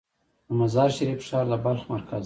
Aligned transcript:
د 0.47 0.49
مزار 0.59 0.89
شریف 0.97 1.19
ښار 1.27 1.45
د 1.51 1.53
بلخ 1.63 1.83
مرکز 1.93 2.17
دی 2.17 2.19